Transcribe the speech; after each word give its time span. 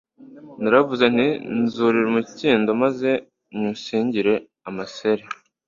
naravuze 0.61 1.05
nti 1.15 1.27
nzurira 1.59 2.05
umukindo, 2.11 2.69
maze 2.83 3.09
nywusingire 3.55 4.33
amaseri 4.69 5.23